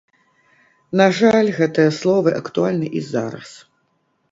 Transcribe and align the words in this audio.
На 1.01 1.07
жаль, 1.17 1.51
гэтыя 1.59 1.93
словы 1.99 2.29
актуальны 2.41 2.87
і 3.01 3.07
зараз. 3.13 3.49